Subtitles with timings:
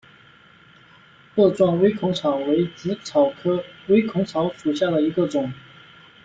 [1.35, 5.53] 萼状微孔草为紫草科微孔草属下的一个种。